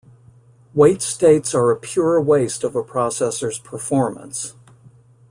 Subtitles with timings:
[0.73, 4.55] Wait states are a pure waste of a processor's performance.